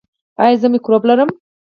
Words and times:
ایا 0.43 0.57
زه 0.61 0.67
مکروب 0.73 1.03
لرم؟ 1.09 1.29